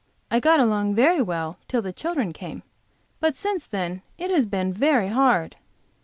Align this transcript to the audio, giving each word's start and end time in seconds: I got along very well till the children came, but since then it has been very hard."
I 0.31 0.39
got 0.39 0.59
along 0.59 0.95
very 0.95 1.21
well 1.21 1.59
till 1.67 1.83
the 1.83 1.93
children 1.93 2.33
came, 2.33 2.63
but 3.19 3.35
since 3.35 3.67
then 3.67 4.01
it 4.17 4.31
has 4.31 4.47
been 4.47 4.73
very 4.73 5.09
hard." 5.09 5.57